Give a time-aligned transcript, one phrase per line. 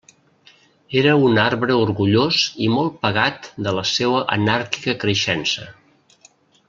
[1.01, 5.69] Era un arbre orgullós i molt pagat de la seua anàrquica creixença.